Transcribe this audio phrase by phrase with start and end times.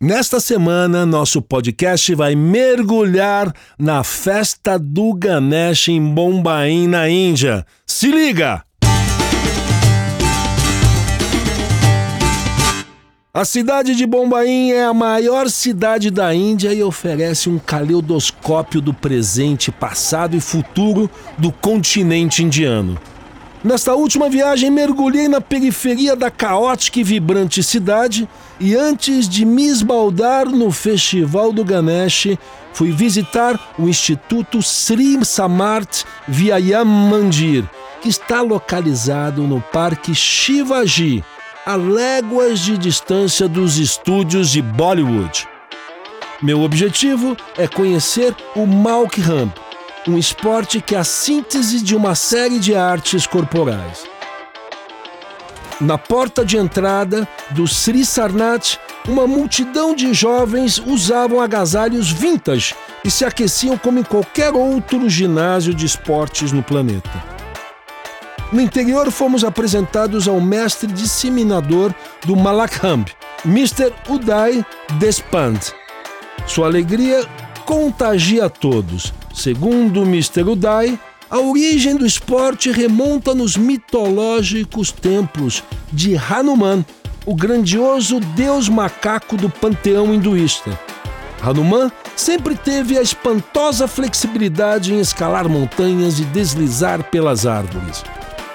[0.00, 7.66] Nesta semana, nosso podcast vai mergulhar na festa do Ganesh em Bombaim, na Índia.
[7.84, 8.62] Se liga!
[13.34, 18.94] A cidade de Bombaim é a maior cidade da Índia e oferece um caleidoscópio do
[18.94, 22.96] presente, passado e futuro do continente indiano.
[23.62, 28.28] Nesta última viagem, mergulhei na periferia da caótica e vibrante cidade
[28.60, 32.38] e antes de me esbaldar no Festival do Ganesh,
[32.72, 37.64] fui visitar o Instituto Sri Samarth Vyayam Mandir,
[38.00, 41.24] que está localizado no Parque Shivaji,
[41.66, 45.48] a léguas de distância dos estúdios de Bollywood.
[46.40, 49.52] Meu objetivo é conhecer o Malkhamp,
[50.06, 54.06] um esporte que é a síntese de uma série de artes corporais.
[55.80, 63.10] Na porta de entrada do Sri Sarnath, uma multidão de jovens usavam agasalhos vintage e
[63.10, 67.38] se aqueciam como em qualquer outro ginásio de esportes no planeta.
[68.50, 71.94] No interior, fomos apresentados ao mestre disseminador
[72.24, 73.06] do Malakhamb,
[73.44, 73.92] Mr.
[74.08, 74.64] Uday
[74.98, 75.60] Despand.
[76.46, 77.26] Sua alegria
[77.68, 80.42] contagia todos Segundo Mr.
[80.42, 86.82] Uday, a origem do esporte remonta nos mitológicos templos de Hanuman,
[87.26, 90.80] o grandioso deus macaco do panteão hinduísta.
[91.42, 98.02] Hanuman sempre teve a espantosa flexibilidade em escalar montanhas e deslizar pelas árvores.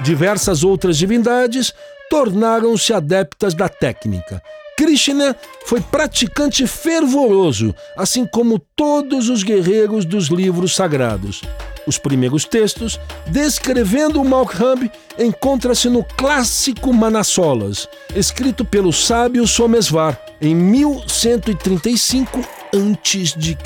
[0.00, 1.72] Diversas outras divindades
[2.10, 4.42] tornaram-se adeptas da técnica
[4.76, 11.40] Krishna foi praticante fervoroso, assim como todos os guerreiros dos livros sagrados.
[11.86, 20.54] Os primeiros textos descrevendo o Malkhambh encontra-se no clássico Manassolas, escrito pelo sábio Somesvar em
[20.54, 22.40] 1135
[22.74, 23.56] a.C.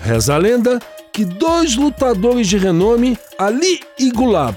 [0.00, 0.78] Reza a lenda
[1.12, 4.56] que dois lutadores de renome, Ali e Gulab,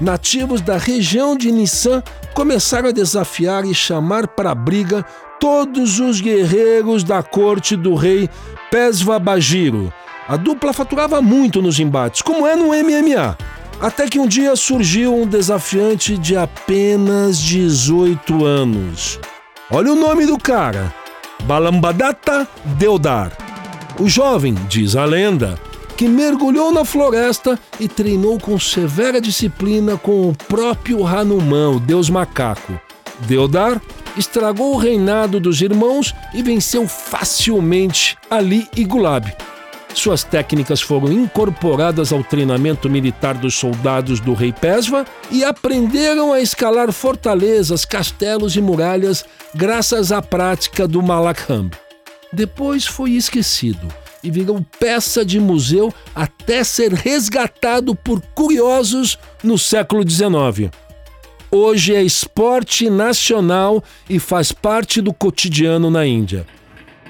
[0.00, 2.02] nativos da região de Nissan,
[2.36, 5.02] começaram a desafiar e chamar para a briga
[5.40, 8.28] todos os guerreiros da corte do rei
[8.70, 9.90] Pesva Bagiro.
[10.28, 13.38] A dupla faturava muito nos embates, como é no MMA.
[13.80, 19.18] Até que um dia surgiu um desafiante de apenas 18 anos.
[19.70, 20.92] Olha o nome do cara:
[21.44, 23.32] Balambadatta Deodar.
[23.98, 25.58] O jovem, diz a lenda,
[25.96, 32.10] que mergulhou na floresta e treinou com severa disciplina com o próprio Hanuman, o deus
[32.10, 32.78] macaco.
[33.20, 33.80] Deodar
[34.16, 39.34] estragou o reinado dos irmãos e venceu facilmente Ali e Gulab.
[39.94, 46.40] Suas técnicas foram incorporadas ao treinamento militar dos soldados do rei Pesva e aprenderam a
[46.40, 49.24] escalar fortalezas, castelos e muralhas
[49.54, 51.72] graças à prática do Malakhamb.
[52.30, 53.88] Depois foi esquecido
[54.26, 60.68] e virou peça de museu até ser resgatado por curiosos no século XIX.
[61.48, 66.44] Hoje é esporte nacional e faz parte do cotidiano na Índia.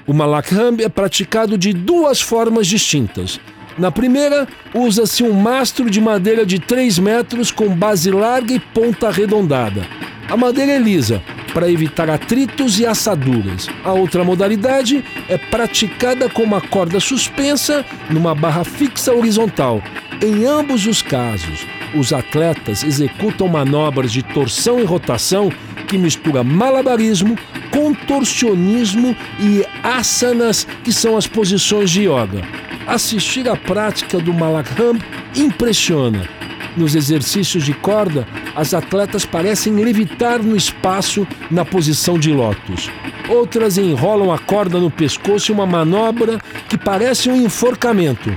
[0.05, 3.39] O Malakhamb é praticado de duas formas distintas.
[3.79, 9.07] Na primeira, usa-se um mastro de madeira de 3 metros com base larga e ponta
[9.07, 9.87] arredondada.
[10.29, 11.23] A madeira é lisa,
[11.53, 13.67] para evitar atritos e assaduras.
[13.83, 19.81] A outra modalidade é praticada com uma corda suspensa numa barra fixa horizontal.
[20.21, 21.65] Em ambos os casos,
[21.95, 25.49] os atletas executam manobras de torção e rotação
[25.87, 27.37] que mistura malabarismo,
[27.71, 32.41] contorcionismo e asanas, que são as posições de yoga.
[32.85, 35.01] Assistir à prática do Malakhamb
[35.35, 36.36] impressiona
[36.77, 42.89] nos exercícios de corda, as atletas parecem levitar no espaço na posição de lótus.
[43.27, 46.39] Outras enrolam a corda no pescoço em uma manobra
[46.69, 48.35] que parece um enforcamento.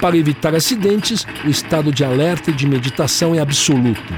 [0.00, 4.12] Para evitar acidentes, o estado de alerta e de meditação é absoluto.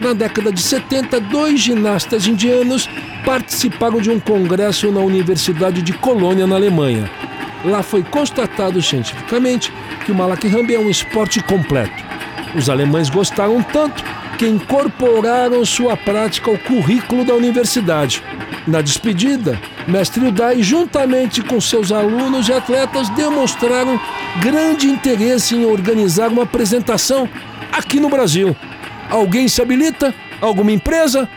[0.00, 2.88] Na década de 70, dois ginastas indianos
[3.24, 7.10] participaram de um congresso na Universidade de Colônia, na Alemanha.
[7.64, 9.72] Lá foi constatado cientificamente
[10.04, 12.15] que o Malakhamb é um esporte completo
[12.56, 14.02] os alemães gostaram tanto
[14.38, 18.22] que incorporaram sua prática ao currículo da universidade.
[18.66, 24.00] Na despedida, Mestre Udai, juntamente com seus alunos e atletas, demonstraram
[24.40, 27.28] grande interesse em organizar uma apresentação
[27.72, 28.56] aqui no Brasil.
[29.08, 30.14] Alguém se habilita?
[30.40, 31.28] Alguma empresa?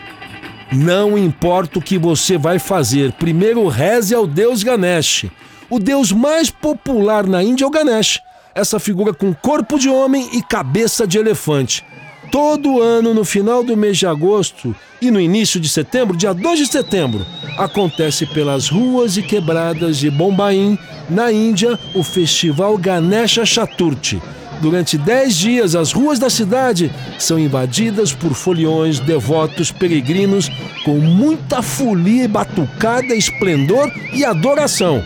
[0.72, 5.26] Não importa o que você vai fazer, primeiro reze ao deus Ganesh.
[5.68, 8.20] O deus mais popular na Índia é o Ganesh
[8.54, 11.84] essa figura com corpo de homem e cabeça de elefante.
[12.30, 16.58] Todo ano, no final do mês de agosto e no início de setembro, dia 2
[16.60, 17.26] de setembro,
[17.58, 24.22] acontece pelas ruas e quebradas de Bombaim, na Índia, o festival Ganesha Chaturthi.
[24.60, 30.50] Durante dez dias, as ruas da cidade são invadidas por foliões, devotos, peregrinos,
[30.84, 35.02] com muita folia, batucada, esplendor e adoração.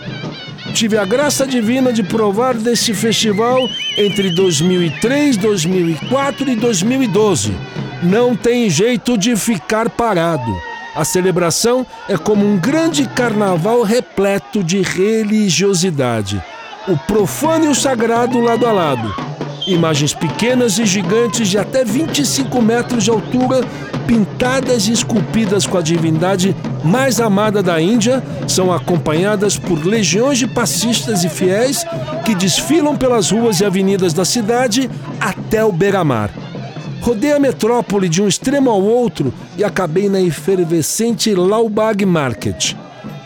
[0.75, 7.57] Tive a graça divina de provar desse festival entre 2003, 2004 e 2012.
[8.03, 10.53] Não tem jeito de ficar parado.
[10.97, 16.43] A celebração é como um grande carnaval repleto de religiosidade.
[16.89, 19.15] O profano e o sagrado lado a lado.
[19.67, 23.63] Imagens pequenas e gigantes de até 25 metros de altura
[24.07, 30.47] pintadas e esculpidas com a divindade mais amada da Índia, são acompanhadas por legiões de
[30.47, 31.85] passistas e fiéis
[32.25, 36.31] que desfilam pelas ruas e avenidas da cidade até o beira-mar.
[37.01, 42.75] Rodei a metrópole de um extremo ao outro e acabei na efervescente Laubag Market.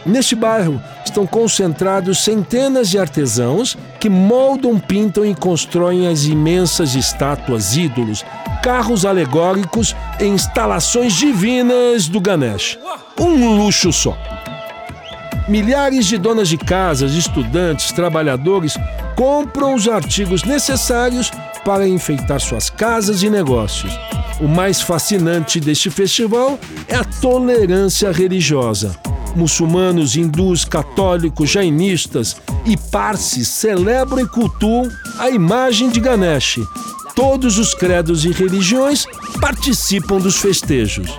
[0.09, 7.77] Neste bairro estão concentrados centenas de artesãos que moldam, pintam e constroem as imensas estátuas,
[7.77, 8.25] ídolos,
[8.63, 12.79] carros alegóricos e instalações divinas do Ganesh.
[13.21, 14.17] Um luxo só.
[15.47, 18.79] Milhares de donas de casas, estudantes, trabalhadores
[19.15, 21.31] compram os artigos necessários
[21.67, 23.93] para enfeitar suas casas e negócios.
[24.41, 28.97] O mais fascinante deste festival é a tolerância religiosa.
[29.37, 34.89] Muçulmanos, hindus, católicos, jainistas e parsis celebram e cultuam
[35.19, 36.61] a imagem de Ganesh,
[37.19, 39.05] Todos os credos e religiões
[39.41, 41.19] participam dos festejos.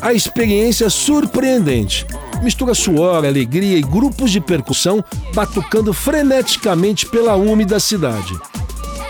[0.00, 2.06] A experiência é surpreendente.
[2.42, 5.04] Mistura suor, alegria e grupos de percussão
[5.34, 8.34] batucando freneticamente pela úmida cidade.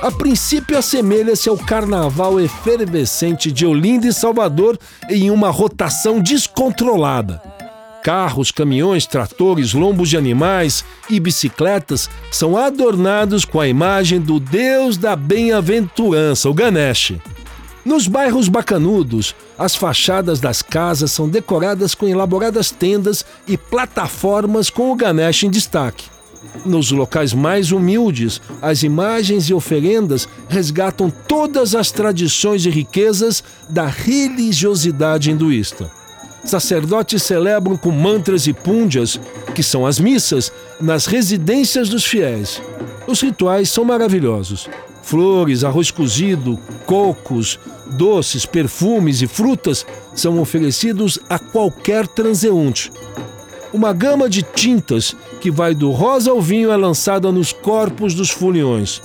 [0.03, 4.77] A princípio assemelha-se ao carnaval efervescente de Olinda e Salvador
[5.09, 7.41] em uma rotação descontrolada.
[8.02, 14.97] Carros, caminhões, tratores, lombos de animais e bicicletas são adornados com a imagem do deus
[14.97, 17.14] da bem-aventurança, o Ganesh.
[17.85, 24.91] Nos bairros bacanudos, as fachadas das casas são decoradas com elaboradas tendas e plataformas com
[24.91, 26.06] o Ganesh em destaque.
[26.64, 33.87] Nos locais mais humildes, as imagens e oferendas resgatam todas as tradições e riquezas da
[33.87, 36.00] religiosidade hinduísta.
[36.45, 39.21] Sacerdotes celebram com mantras e punjas,
[39.55, 42.61] que são as missas, nas residências dos fiéis.
[43.07, 44.69] Os rituais são maravilhosos.
[45.03, 49.85] Flores, arroz cozido, cocos, doces, perfumes e frutas
[50.15, 52.93] são oferecidos a qualquer transeunte.
[53.73, 58.31] Uma gama de tintas que vai do rosa ao vinho é lançada nos corpos dos
[58.31, 59.01] foliões.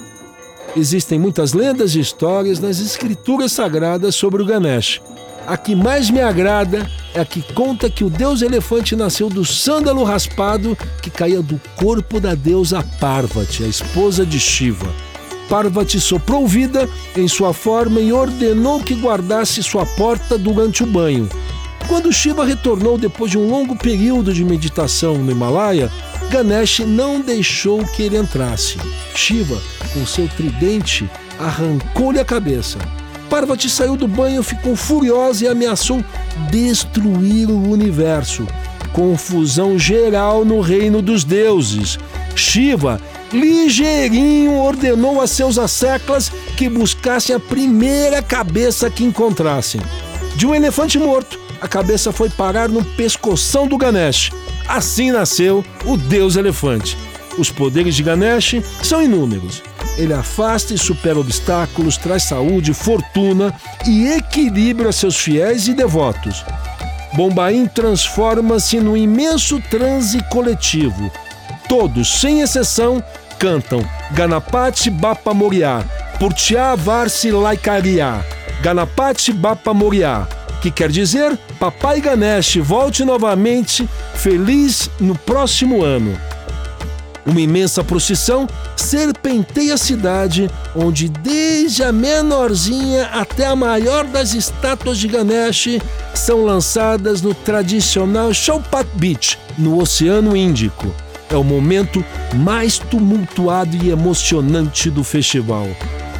[0.75, 5.01] Existem muitas lendas e histórias nas escrituras sagradas sobre o Ganesh.
[5.47, 9.45] A que mais me agrada é a que conta que o deus elefante nasceu do
[9.45, 14.93] sândalo raspado que caía do corpo da deusa Parvati, a esposa de Shiva.
[15.47, 21.29] Parvati soprou vida em sua forma e ordenou que guardasse sua porta durante o banho.
[21.87, 25.89] Quando Shiva retornou depois de um longo período de meditação no Himalaia,
[26.29, 28.77] Ganesh não deixou que ele entrasse.
[29.15, 29.61] Shiva,
[29.93, 31.09] com seu tridente,
[31.39, 32.79] arrancou-lhe a cabeça.
[33.29, 36.03] Parvati saiu do banho, ficou furiosa e ameaçou
[36.49, 38.45] destruir o universo.
[38.93, 41.99] Confusão geral no reino dos deuses.
[42.35, 42.99] Shiva,
[43.31, 49.81] ligeirinho, ordenou a seus asseclas que buscassem a primeira cabeça que encontrassem.
[50.35, 54.31] De um elefante morto, a cabeça foi parar no pescoção do Ganesh.
[54.67, 56.97] Assim nasceu o deus elefante.
[57.37, 59.61] Os poderes de Ganesh são inúmeros.
[59.97, 63.53] Ele afasta e supera obstáculos, traz saúde, fortuna
[63.85, 66.43] e equilíbrio a seus fiéis e devotos.
[67.13, 71.09] Bombaim transforma-se num imenso transe coletivo.
[71.69, 73.01] Todos, sem exceção,
[73.39, 75.83] cantam Ganapati Bapa Moriá,
[76.19, 78.21] Purtiá Varsi Laikariá,
[78.61, 80.27] Ganapati Bapa Moriá,
[80.61, 86.19] que quer dizer Papai Ganesh volte novamente feliz no próximo ano.
[87.25, 88.47] Uma imensa procissão
[88.85, 95.79] serpenteia a cidade, onde desde a menorzinha até a maior das estátuas de Ganesh
[96.13, 100.93] são lançadas no tradicional Chowpat Beach, no Oceano Índico.
[101.29, 105.67] É o momento mais tumultuado e emocionante do festival.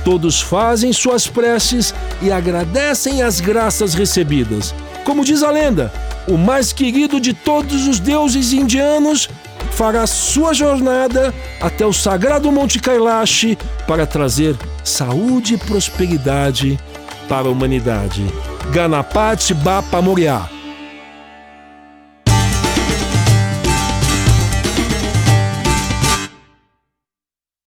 [0.03, 4.74] Todos fazem suas preces e agradecem as graças recebidas.
[5.03, 5.93] Como diz a lenda,
[6.27, 9.29] o mais querido de todos os deuses indianos
[9.75, 14.55] fará sua jornada até o sagrado Monte Kailash para trazer
[14.86, 16.79] saúde e prosperidade
[17.27, 18.25] para a humanidade.
[18.72, 20.54] Ganapati Bapa Moriá.